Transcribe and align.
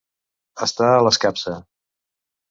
Estar 0.65 0.87
a 0.93 1.03
l'escapça. 1.07 1.53